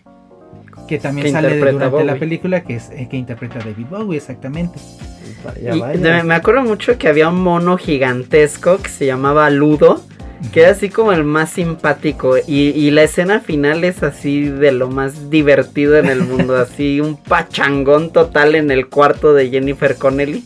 [0.89, 4.79] que también Que sale durante la película que es eh, que interpreta David Bowie exactamente.
[5.45, 10.03] Vaya, Y de- me acuerdo mucho que había un mono gigantesco que se llamaba Ludo,
[10.53, 12.37] que era así como el más simpático.
[12.39, 17.01] Y, y la escena final es así de lo más divertido en el mundo, así
[17.01, 20.45] un pachangón total en el cuarto de Jennifer Connelly.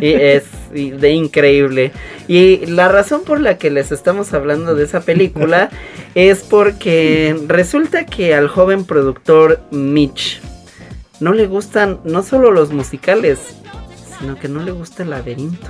[0.00, 1.92] Y es de increíble.
[2.28, 5.70] Y la razón por la que les estamos hablando de esa película
[6.14, 10.40] es porque resulta que al joven productor Mitch
[11.20, 13.38] no le gustan no solo los musicales,
[14.18, 15.68] sino que no le gusta el laberinto.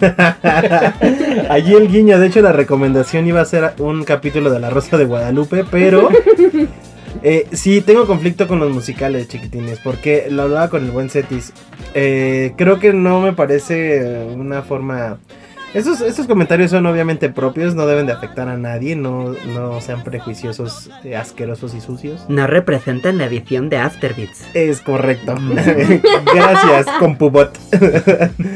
[1.48, 4.96] Allí el guiño, de hecho la recomendación iba a ser un capítulo de La Rosa
[4.96, 6.08] de Guadalupe, pero
[7.22, 11.52] eh, sí tengo conflicto con los musicales chiquitines, porque lo hablaba con el buen Cetis.
[11.94, 15.18] Eh, creo que no me parece una forma...
[15.74, 20.04] Estos, estos comentarios son obviamente propios, no deben de afectar a nadie, no, no sean
[20.04, 22.24] prejuiciosos, eh, asquerosos y sucios.
[22.28, 24.46] No representan la edición de Afterbeats.
[24.54, 25.34] Es correcto.
[26.34, 27.58] Gracias, Compubot.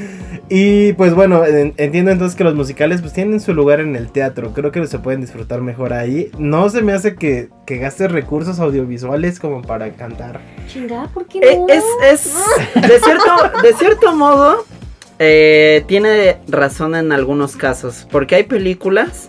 [0.50, 4.10] y pues bueno, en- entiendo entonces que los musicales pues tienen su lugar en el
[4.10, 4.52] teatro.
[4.52, 6.30] Creo que se pueden disfrutar mejor ahí.
[6.38, 10.40] No se me hace que, que gastes recursos audiovisuales como para cantar.
[10.66, 11.66] Chingada, ¿por qué Eh, no?
[11.68, 12.34] es, es
[12.74, 14.64] de cierto, de cierto modo,
[15.20, 19.28] eh, tiene razón en algunos casos, porque hay películas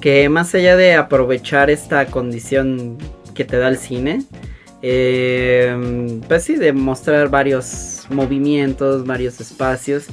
[0.00, 2.98] que más allá de aprovechar esta condición
[3.34, 4.22] que te da el cine,
[4.82, 10.06] eh, pues sí, de mostrar varios movimientos, varios espacios,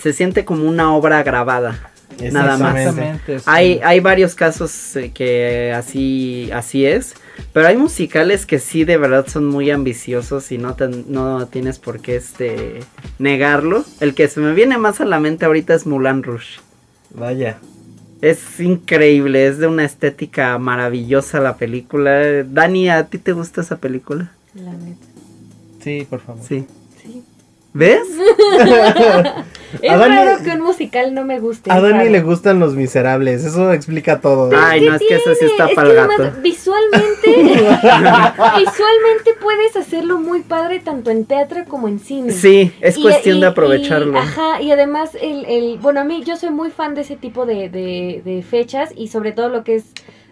[0.00, 1.90] se siente como una obra grabada.
[2.32, 2.76] Nada más.
[2.76, 3.38] Exactamente.
[3.40, 3.44] sí.
[3.46, 7.14] Hay, hay varios casos eh, que así, así es,
[7.52, 11.78] pero hay musicales que sí de verdad son muy ambiciosos y no, ten- no tienes
[11.78, 12.80] por qué este,
[13.18, 13.84] negarlo.
[14.00, 16.58] El que se me viene más a la mente ahorita es Mulan Rush.
[17.10, 17.58] Vaya.
[18.22, 22.44] Es increíble, es de una estética maravillosa la película.
[22.44, 24.32] Dani, ¿a ti te gusta esa película?
[24.54, 25.04] La neta.
[25.84, 26.42] Sí, por favor.
[26.48, 26.64] Sí.
[27.02, 27.22] Sí.
[27.74, 28.00] ¿Ves?
[29.82, 31.70] Es A Dani- raro que un musical no me guste.
[31.72, 32.10] A Dani raro.
[32.10, 34.50] le gustan los miserables, eso explica todo.
[34.56, 36.40] Ay, no, es que eso sí está Es que para el además, gato.
[36.42, 37.30] visualmente,
[38.58, 42.32] visualmente puedes hacerlo muy padre tanto en teatro como en cine.
[42.32, 44.12] Sí, es Y- cuestión y- de aprovecharlo.
[44.14, 47.16] y- ajá, y además, el, el, bueno, a mí yo soy muy fan de ese
[47.16, 49.84] tipo de, de, de fechas y sobre todo lo que es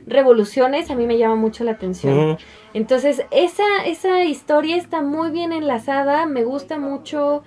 [0.07, 2.37] revoluciones, a mí me llama mucho la atención.
[2.75, 7.43] Entonces, esa, esa historia está muy bien enlazada, me gusta mucho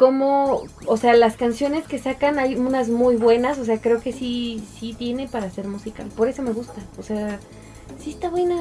[0.00, 4.12] cómo, o sea, las canciones que sacan hay unas muy buenas, o sea, creo que
[4.12, 7.38] sí, sí tiene para ser musical, por eso me gusta, o sea,
[8.02, 8.56] Sí, está buena.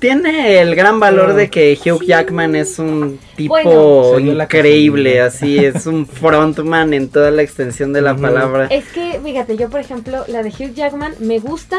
[0.00, 2.06] Tiene el gran valor de que Hugh Sí.
[2.08, 4.18] Jackman es un tipo Bueno.
[4.42, 8.66] Increíble, así, es un frontman en toda la extensión de la palabra.
[8.66, 11.78] Es que, fíjate, yo por ejemplo, la de Hugh Jackman me gusta,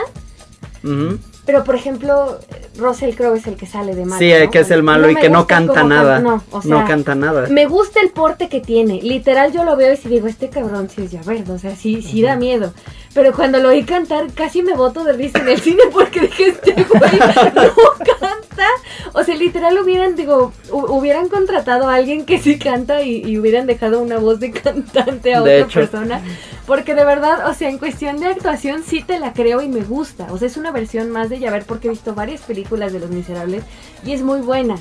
[0.83, 1.19] Ujú.
[1.47, 2.37] Pero por ejemplo,
[2.77, 4.19] Russell Crowe es el que sale de malo.
[4.19, 4.51] Sí, ¿no?
[4.51, 6.19] que es el malo y que no canta nada.
[6.19, 7.47] No, o sea, no canta nada.
[7.49, 9.01] Me gusta el porte que tiene.
[9.01, 11.51] Literal, yo lo veo y si digo, este cabrón sí es ya verde.
[11.53, 12.73] O sea, sí, sí da miedo.
[13.15, 16.49] Pero cuando lo oí cantar, casi me boto de risa en el cine porque dije,
[16.49, 17.11] este güey
[17.55, 17.73] no
[18.19, 18.67] canta.
[19.13, 23.39] O sea, literal hubieran, digo, hu- hubieran contratado a alguien que sí canta y, y
[23.39, 25.89] hubieran dejado una voz de cantante a De otra hecho.
[25.89, 26.21] persona.
[26.67, 29.81] Porque de verdad, o sea, en cuestión de actuación sí te la creo y me
[29.81, 30.27] gusta.
[30.31, 33.09] O sea, es una versión más de Yaver porque he visto varias películas de Los
[33.09, 33.63] Miserables
[34.05, 34.75] y es muy buena.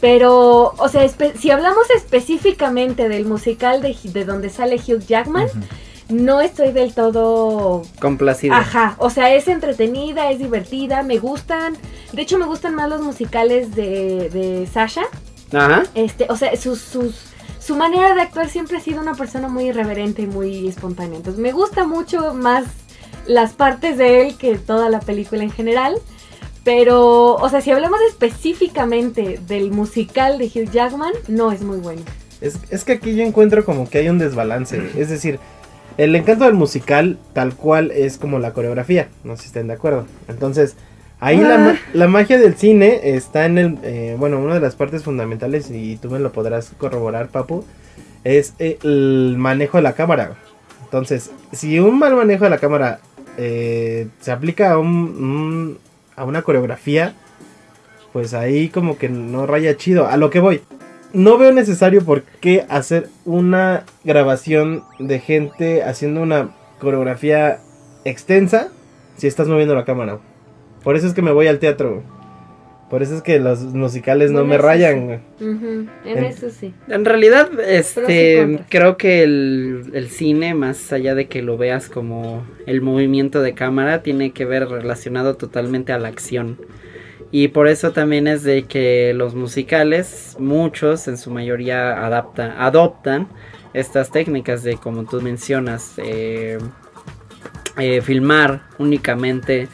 [0.00, 5.48] Pero, o sea, si hablamos específicamente del musical de, de donde sale Hugh Jackman,
[6.08, 7.82] no estoy del todo...
[8.00, 8.54] Complacido.
[8.54, 11.76] Ajá, o sea, es entretenida, es divertida, me gustan.
[12.12, 15.02] De hecho, me gustan más los musicales de, de Sasha.
[15.52, 15.82] Ajá.
[15.94, 17.25] Este, o sea, sus, sus,
[17.66, 21.16] su manera de actuar siempre ha sido una persona muy irreverente y muy espontánea.
[21.16, 22.64] Entonces, me gusta mucho más
[23.26, 25.96] las partes de él que toda la película en general.
[26.62, 32.02] Pero, o sea, si hablamos específicamente del musical de Hugh Jackman, no es muy bueno.
[32.40, 34.80] Es, es que aquí yo encuentro como que hay un desbalance.
[34.96, 35.40] Es decir,
[35.96, 39.08] el encanto del musical tal cual es como la coreografía.
[39.24, 40.06] No sé si estén de acuerdo.
[40.28, 40.76] Entonces,
[41.26, 43.78] ahí la, ma- la magia del cine está en el...
[43.82, 47.64] eh, bueno, una de las partes fundamentales, y tú me lo podrás corroborar, Papu,
[48.24, 50.36] es el manejo de la cámara.
[50.84, 53.00] Entonces, si un mal manejo de la cámara
[53.38, 55.78] eh, se aplica a, un, un-
[56.16, 57.14] a una coreografía,
[58.12, 60.06] pues ahí como que no raya chido.
[60.08, 60.62] A lo que voy
[61.12, 67.58] no veo necesario por qué hacer una grabación de gente haciendo una coreografía
[68.04, 68.68] extensa
[69.16, 70.18] si estás moviendo la cámara.
[70.86, 72.04] Por eso es que me voy al teatro.
[72.88, 75.20] Por eso es que los musicales no me rayan.
[75.40, 76.72] En En- eso sí.
[76.86, 82.46] En realidad, este, creo que el, el cine, más allá de que lo veas como
[82.66, 86.56] el movimiento de cámara, tiene que ver relacionado totalmente a la acción.
[87.32, 93.26] Y por eso también es de que los musicales, muchos en su mayoría adapta, adoptan
[93.74, 96.58] estas técnicas de, como tú mencionas, eh,
[97.76, 99.66] eh, filmar únicamente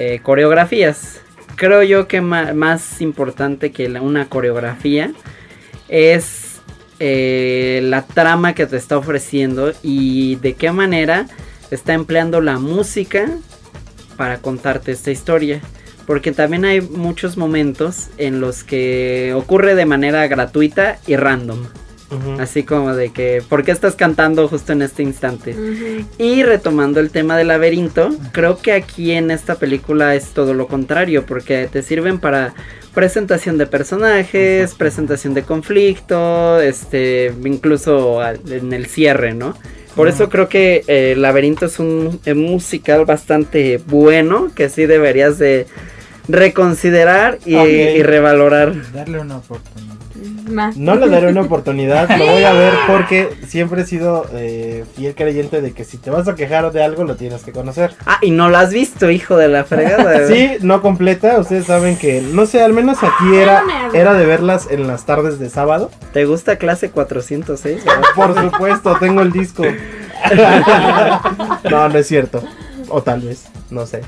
[0.00, 1.20] eh, coreografías.
[1.56, 5.10] Creo yo que más importante que una coreografía
[5.88, 6.60] es
[7.00, 11.26] eh, la trama que te está ofreciendo y de qué manera
[11.72, 13.28] está empleando la música
[14.16, 15.60] para contarte esta historia.
[16.06, 21.66] Porque también hay muchos momentos en los que ocurre de manera gratuita y random.
[22.40, 25.54] Así como de que, ¿por qué estás cantando justo en este instante?
[26.18, 30.68] Y retomando el tema del laberinto, creo que aquí en esta película es todo lo
[30.68, 32.54] contrario, porque te sirven para
[32.94, 39.54] presentación de personajes, presentación de conflicto, este, incluso al- en el cierre, ¿no?
[39.94, 45.38] Por eso creo que eh, Laberinto es un, eh, musical bastante bueno, que sí deberías
[45.38, 45.66] de
[46.28, 48.74] reconsiderar y, revalorar.
[48.92, 49.98] Darle una oportunidad.
[50.76, 55.14] No le daré una oportunidad, lo voy a ver porque siempre he sido eh, fiel
[55.14, 57.94] creyente de que si te vas a quejar de algo lo tienes que conocer.
[58.06, 60.18] Ah, y no lo has visto, hijo de la fregada.
[60.28, 63.62] Sí, no completa, ustedes saben que, no sé, al menos aquí era,
[63.94, 65.90] era de verlas en las tardes de sábado.
[66.12, 67.82] ¿Te gusta clase 406?
[68.14, 69.64] Por supuesto, tengo el disco.
[71.70, 72.42] No, no es cierto.
[72.90, 74.00] O tal vez, no sé.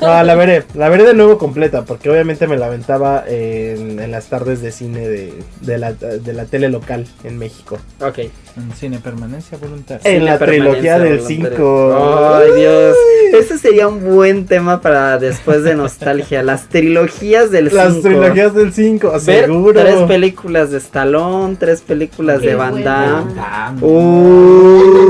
[0.00, 0.64] No, la veré.
[0.74, 4.70] La veré de nuevo completa, porque obviamente me la aventaba en, en las tardes de
[4.72, 7.78] cine de, de, la, de la tele local en México.
[8.00, 8.18] ok.
[8.56, 10.08] En cine permanencia voluntaria.
[10.08, 11.48] En Cine la trilogía del voluntaria.
[11.56, 12.36] 5.
[12.36, 12.96] Ay, Dios.
[13.32, 16.44] Ese sería un buen tema para después de nostalgia.
[16.44, 17.76] Las trilogías del 5.
[17.84, 19.80] Las trilogías del 5, Ver seguro.
[19.80, 22.84] tres películas de Stallone, tres películas Qué de Van.
[22.84, 23.82] Damme.
[23.82, 25.03] Uh,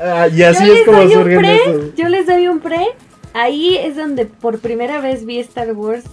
[0.00, 1.94] ah, y así yo es les como doy un surgen pre, esos.
[1.94, 2.86] yo les doy un pre.
[3.34, 6.04] Ahí es donde por primera vez vi Star Wars.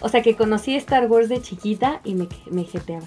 [0.00, 3.06] O sea, que conocí Star Wars de chiquita y me, me jeteaba.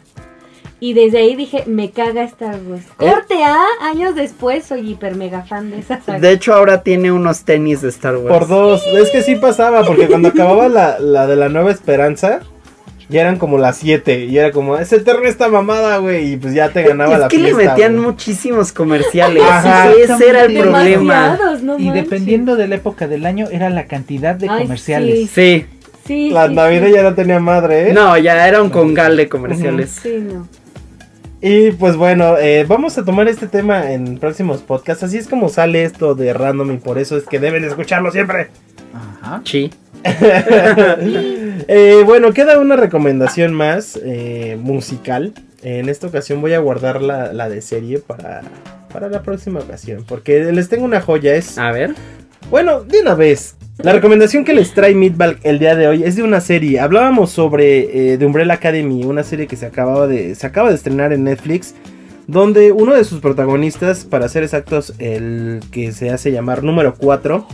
[0.80, 2.84] Y desde ahí dije, me caga Star Wars.
[2.99, 3.10] ¿Eh?
[3.10, 6.19] Corte A, años después soy hiper mega fan de esa saga.
[6.19, 8.38] De hecho, ahora tiene unos tenis de Star Wars.
[8.38, 8.86] Por dos.
[8.88, 12.41] Es que sí pasaba, porque cuando acababa la, la de la Nueva Esperanza,
[13.13, 14.26] ya eran como las 7.
[14.26, 16.34] Y era como, es eterna esta mamada, güey.
[16.34, 17.58] Y pues ya te ganaba es la que fiesta.
[17.58, 18.06] le metían güey.
[18.08, 19.43] muchísimos comerciales.
[19.43, 19.91] Ajá.
[19.91, 21.39] Ese era el problema.
[21.62, 25.30] No Y dependiendo de la época del año, era la cantidad de Ay, comerciales.
[25.30, 25.65] Sí.
[26.06, 26.93] Sí, La sí, Navidad sí.
[26.95, 27.93] ya no tenía madre, ¿eh?
[27.93, 29.99] No, ya era un congal de comerciales.
[30.04, 30.49] Sí, no.
[31.39, 35.04] Y pues bueno, eh, vamos a tomar este tema en próximos podcasts.
[35.04, 38.47] Así es como sale esto de random y por eso es que deben escucharlo siempre.
[39.21, 39.41] Ajá.
[39.45, 39.71] Sí.
[41.67, 45.34] Eh, bueno, queda una recomendación más eh, musical.
[45.62, 48.41] En esta ocasión voy a guardar la, la de serie para,
[48.91, 50.06] para la próxima ocasión.
[50.08, 51.36] Porque les tengo una joya.
[51.36, 51.58] Es.
[51.58, 51.95] A ver.
[52.49, 53.56] Bueno, de una vez.
[53.80, 56.80] La recomendación que les trae Midball el día de hoy es de una serie.
[56.80, 60.36] Hablábamos sobre eh, The Umbrella Academy, una serie que se acababa de.
[60.36, 61.73] se acaba de estrenar en Netflix.
[62.28, 67.45] Donde uno de sus protagonistas, para ser exactos, el que se hace llamar número 4,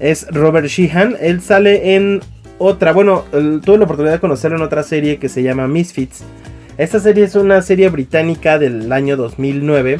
[0.00, 1.16] es Robert Sheehan.
[1.20, 2.20] Él sale en
[2.58, 6.22] otra, bueno, tuve la oportunidad de conocerlo en otra serie que se llama Misfits.
[6.78, 9.98] Esta serie es una serie británica del año 2009.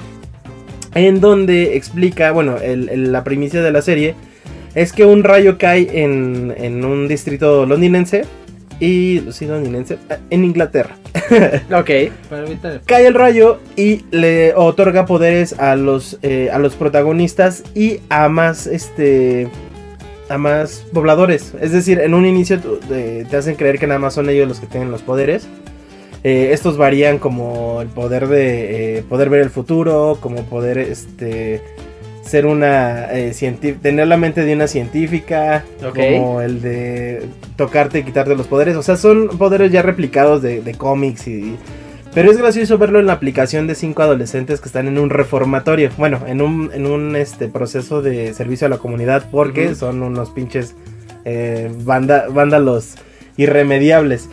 [0.95, 4.15] En donde explica, bueno, el- el- la primicia de la serie
[4.75, 8.25] es que un rayo cae en, en un distrito londinense.
[8.81, 9.97] Y, sí, londinense,
[10.31, 10.97] en Inglaterra.
[11.73, 11.91] Ok.
[12.85, 18.29] Cae el rayo y le otorga poderes a los, eh, a los protagonistas y a
[18.29, 19.49] más, este,
[20.33, 21.53] a más pobladores.
[21.61, 24.61] Es decir, en un inicio te- te hacen creer que nada más son ellos los
[24.61, 25.47] que tienen los poderes.
[26.25, 31.61] Eh, estos varían como el poder de eh, poder ver el futuro, como poder este
[32.25, 33.33] ser una eh,
[33.83, 35.65] tener la mente de una científica,
[36.19, 38.77] como el de tocarte y quitarte los poderes.
[38.77, 41.57] O sea, son poderes ya replicados de, de cómics y,
[42.15, 45.91] pero es gracioso verlo en la aplicación de cinco adolescentes que están en un reformatorio.
[45.97, 50.31] Bueno, en un, en un este, proceso de servicio a la comunidad porque son unos
[50.31, 50.75] pinches
[51.25, 52.95] eh, vanda- vándalos
[53.37, 54.29] irremediables.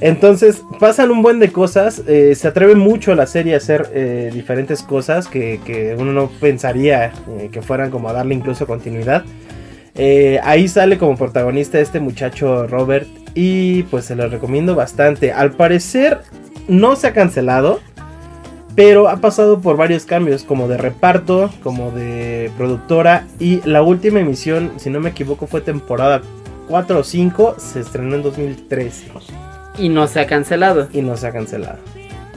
[0.00, 2.02] Entonces pasan un buen de cosas.
[2.06, 6.30] eh, se atreve mucho la serie a hacer eh, diferentes cosas que, que uno no
[6.40, 7.06] pensaría
[7.38, 9.24] eh, que fueran como a darle incluso continuidad.
[9.96, 15.32] Eh, ahí sale como protagonista este muchacho Robert y pues se lo recomiendo bastante.
[15.32, 16.20] Al parecer
[16.68, 17.80] no se ha cancelado,
[18.74, 24.20] pero ha pasado por varios cambios como de reparto, como de productora y la última
[24.20, 26.22] emisión, si no me equivoco, fue temporada
[26.68, 29.08] 4 o 5, se estrenó en 2013
[29.78, 30.88] Y no se ha cancelado.
[30.92, 31.78] y no se ha cancelado.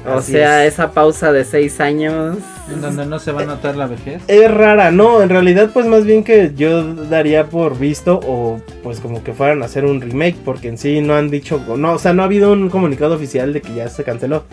[0.08, 0.74] O Así sea, es.
[0.74, 2.38] esa pausa de seis años.
[2.72, 4.22] En donde no se va a notar la vejez.
[4.28, 9.00] Es rara, no, en realidad pues más bien que yo daría por visto o pues
[9.00, 12.00] como que fueran a hacer un remake porque en sí no han dicho, no, o
[12.00, 14.44] sea, no ha habido un comunicado oficial de que ya se canceló.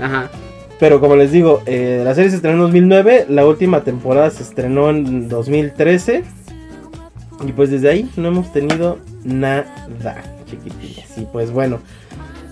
[0.00, 0.30] Ajá.
[0.80, 4.42] Pero como les digo, eh, la serie se estrenó en 2009, la última temporada se
[4.42, 6.24] estrenó en 2013
[7.46, 11.06] y pues desde ahí no hemos tenido nada, chiquitines.
[11.16, 11.78] Y pues bueno,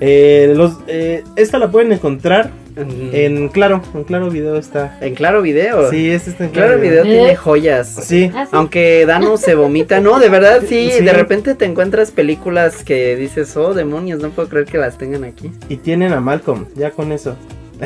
[0.04, 4.96] eh, los, eh, esta la pueden encontrar En, en Claro, en Claro Video está.
[5.00, 5.90] en Claro Video.
[5.90, 7.08] Sí, este está en Claro Video ¿Eh?
[7.08, 7.86] tiene joyas.
[8.02, 8.30] Sí.
[8.34, 8.50] Ah, sí.
[8.56, 11.04] Aunque Dano se vomita, no, de verdad sí, Sí.
[11.04, 15.22] de repente te encuentras películas que dices, oh demonios, no puedo creer que las tengan
[15.24, 15.52] aquí.
[15.68, 17.36] Y tienen a Malcolm, ya con eso.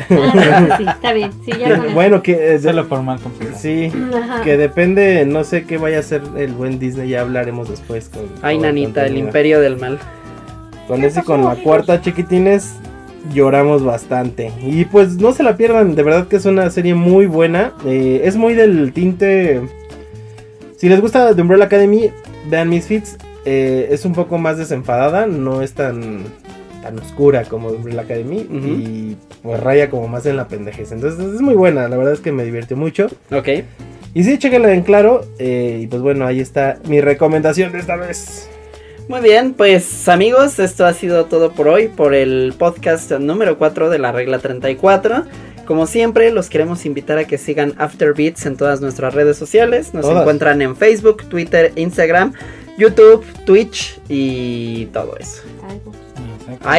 [0.09, 1.31] Ah, sí, está bien.
[1.45, 1.93] Sí, ya con eso.
[1.93, 3.19] bueno, que eh, Solo por mal
[3.57, 4.41] sí, Ajá.
[4.43, 8.23] que depende, no sé qué vaya a hacer el buen Disney, ya hablaremos después con
[8.41, 9.99] Ay, nanita, el imperio del mal.
[10.87, 12.73] Con ese y con la cuarta chiquitines
[13.33, 14.51] lloramos bastante.
[14.63, 17.73] Y pues no se la pierdan, de verdad que es una serie muy buena.
[17.85, 19.61] eh, es muy del tinte.
[20.77, 22.11] Si les gusta The Umbrella Academy,
[22.49, 23.17] vean Misfits.
[23.45, 26.23] eh, es un poco más desenfadada, no es tan
[26.83, 28.37] tan oscura como The Umbrella Academy.
[28.39, 30.91] Y pues raya como más en la pendejez.
[30.91, 33.07] Entonces es muy buena, la verdad es que me divirtió mucho.
[33.31, 33.49] Ok.
[34.13, 35.21] Y sí, chequenla en claro.
[35.39, 38.49] eh, y pues bueno, ahí está mi recomendación de esta vez.
[39.07, 43.89] Muy bien, pues amigos, esto ha sido todo por hoy, por el podcast número 4
[43.89, 45.23] de la regla 34.
[45.65, 49.93] Como siempre, los queremos invitar a que sigan Afterbeats en todas nuestras redes sociales.
[49.93, 50.21] Nos Todas.
[50.21, 52.33] encuentran en Facebook, Twitter, Instagram,
[52.77, 55.41] YouTube, Twitch y todo eso.
[55.85, 56.06] Pues.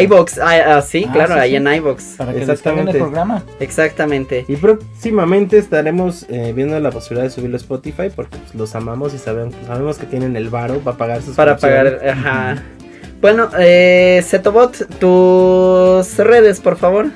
[0.03, 1.57] iBox, ah, ah, sí, Ah, claro, sí, ahí sí.
[1.57, 2.05] en iBox.
[2.17, 2.91] Para que descarguen Exactamente.
[2.93, 3.43] el programa.
[3.61, 4.45] Exactamente.
[4.49, 9.15] Y próximamente estaremos eh, viendo la posibilidad de subirlo a Spotify porque pues, los amamos
[9.15, 12.63] y sabemos, sabemos que tienen el varo para pagar sus Para pagar, ajá.
[13.21, 17.07] Bueno, eh, Setobot, tus redes, por favor.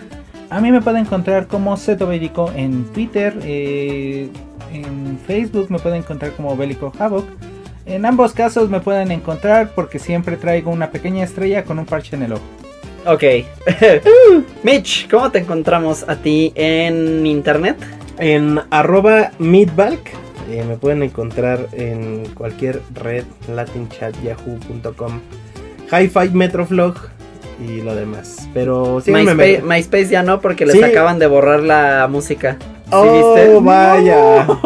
[0.50, 4.28] A mí me pueden encontrar como Zeto Bélico en Twitter, eh,
[4.72, 7.24] en Facebook me pueden encontrar como Bélico Havoc.
[7.86, 12.16] En ambos casos me pueden encontrar porque siempre traigo una pequeña estrella con un parche
[12.16, 12.42] en el ojo.
[13.06, 13.24] Ok.
[14.62, 17.76] Mitch, ¿cómo te encontramos a ti en internet?
[18.18, 20.10] En arroba meatbalk
[20.50, 25.20] eh, me pueden encontrar en cualquier red, latinchat, yahoo.com,
[25.90, 26.94] hi-fi, metroflog
[27.66, 28.48] y lo demás.
[28.54, 29.34] Pero síganme.
[29.34, 30.82] MySpace, MySpace ya no, porque les Sí.
[30.82, 32.58] acaban de borrar la música.
[32.92, 33.58] ¿Sí Oh, viste?
[33.60, 34.46] vaya.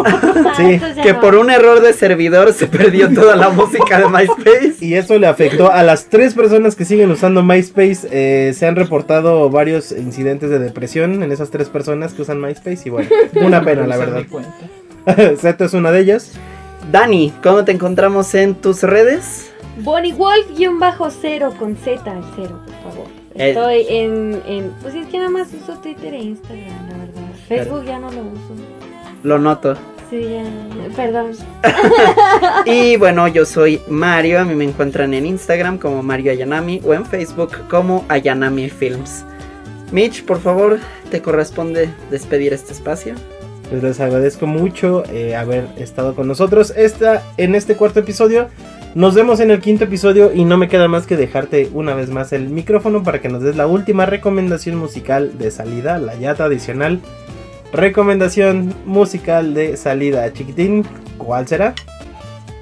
[0.49, 1.21] Ah, Sí, Que no.
[1.21, 4.75] por un error de servidor se perdió toda la música de MySpace.
[4.81, 8.09] Y eso le afectó a las tres personas que siguen usando MySpace.
[8.11, 12.83] eh, se han reportado varios incidentes de depresión en esas tres personas que usan MySpace.
[12.87, 14.23] Y bueno, una pena, la verdad.
[15.39, 16.33] Zeto es una de ellas.
[16.91, 19.51] Dani, ¿cómo te encontramos en tus redes?
[19.83, 23.07] Bonnie Wolf-cero con Z al cero, por favor.
[23.35, 23.51] Eh.
[23.51, 24.71] Estoy en, en.
[24.81, 27.23] Pues es que nada más uso Twitter e Instagram, la verdad.
[27.49, 28.55] Facebook ya no lo uso.
[29.23, 29.77] Lo noto.
[30.11, 30.45] Sí, ya.
[30.95, 31.33] Perdón.
[32.67, 34.41] Y bueno, yo soy Mario.
[34.41, 39.25] A mí me encuentran en Instagram como Mario Ayanami o en Facebook como Ayanami Films.
[39.93, 40.79] Mitch, por favor,
[41.11, 43.15] te corresponde despedir este espacio.
[43.71, 48.49] Pues les agradezco mucho eh, haber estado con nosotros esta, en este cuarto episodio.
[48.95, 52.11] Nos vemos en el quinto episodio y no me queda más que dejarte una vez
[52.11, 56.35] más el micrófono para que nos des la última recomendación musical de salida, la ya
[56.35, 57.01] tradicional
[57.77, 60.33] recomendación musical de salida.
[60.33, 60.85] Chiquitín,
[61.19, 61.75] ¿cuál será?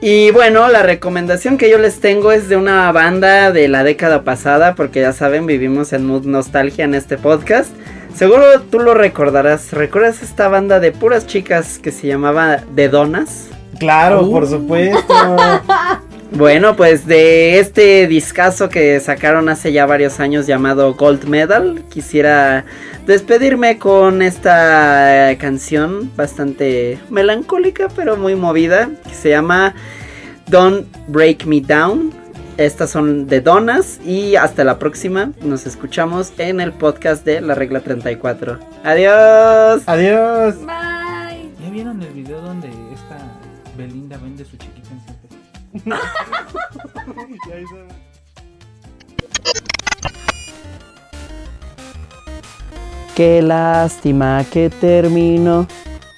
[0.01, 4.23] Y bueno, la recomendación que yo les tengo es de una banda de la década
[4.23, 7.71] pasada, porque ya saben, vivimos en mood nostalgia en este podcast.
[8.15, 9.73] Seguro tú lo recordarás.
[9.73, 13.49] ¿Recuerdas esta banda de puras chicas que se llamaba The Donas?
[13.79, 15.15] Claro, por supuesto.
[16.37, 22.64] Bueno, pues de este discazo que sacaron hace ya varios años llamado Gold Medal, quisiera
[23.07, 29.76] despedirme con esta eh, canción bastante melancólica pero muy movida que se llama
[30.49, 32.12] Don't Break Me Down.
[32.57, 35.30] Estas son de Donas y hasta la próxima.
[35.41, 38.59] Nos escuchamos en el podcast de La Regla 34.
[38.82, 39.82] Adiós.
[39.87, 40.57] Adiós.
[40.66, 41.49] Bye.
[41.62, 43.18] ¿Ya vieron el video donde esta
[43.76, 44.57] Belinda vende su
[45.75, 47.79] en 100 pesos?
[53.14, 55.66] Qué lástima que termino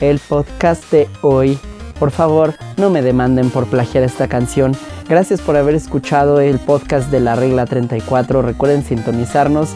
[0.01, 1.59] el podcast de hoy.
[1.99, 4.73] Por favor, no me demanden por plagiar esta canción.
[5.09, 8.43] Gracias por haber escuchado el podcast de la regla 34.
[8.43, 9.75] Recuerden sintonizarnos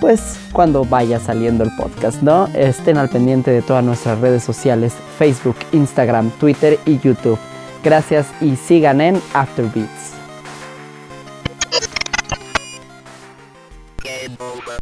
[0.00, 2.46] pues cuando vaya saliendo el podcast, ¿no?
[2.54, 7.38] Estén al pendiente de todas nuestras redes sociales, Facebook, Instagram, Twitter y YouTube.
[7.82, 10.19] Gracias y sigan en Afterbeats.